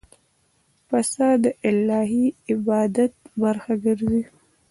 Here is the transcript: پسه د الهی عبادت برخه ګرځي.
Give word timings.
پسه 0.87 1.27
د 1.43 1.45
الهی 1.69 2.25
عبادت 2.53 3.13
برخه 3.41 3.73
ګرځي. 3.85 4.21